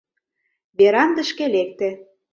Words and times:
Верандышке 0.77 1.45
лекте. 1.53 1.89